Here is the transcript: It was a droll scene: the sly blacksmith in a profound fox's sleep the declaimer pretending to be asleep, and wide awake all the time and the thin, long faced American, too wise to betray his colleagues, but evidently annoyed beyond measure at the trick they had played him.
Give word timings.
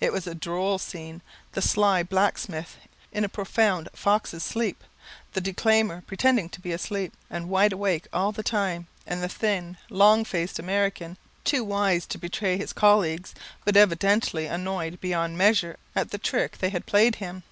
It 0.00 0.12
was 0.12 0.26
a 0.26 0.34
droll 0.34 0.78
scene: 0.80 1.22
the 1.52 1.62
sly 1.62 2.02
blacksmith 2.02 2.76
in 3.12 3.22
a 3.22 3.28
profound 3.28 3.88
fox's 3.92 4.42
sleep 4.42 4.82
the 5.32 5.40
declaimer 5.40 6.02
pretending 6.08 6.48
to 6.48 6.60
be 6.60 6.72
asleep, 6.72 7.12
and 7.30 7.48
wide 7.48 7.72
awake 7.72 8.08
all 8.12 8.32
the 8.32 8.42
time 8.42 8.88
and 9.06 9.22
the 9.22 9.28
thin, 9.28 9.76
long 9.88 10.24
faced 10.24 10.58
American, 10.58 11.16
too 11.44 11.62
wise 11.62 12.04
to 12.06 12.18
betray 12.18 12.56
his 12.58 12.72
colleagues, 12.72 13.32
but 13.64 13.76
evidently 13.76 14.46
annoyed 14.46 15.00
beyond 15.00 15.38
measure 15.38 15.76
at 15.94 16.10
the 16.10 16.18
trick 16.18 16.58
they 16.58 16.70
had 16.70 16.84
played 16.84 17.14
him. 17.22 17.44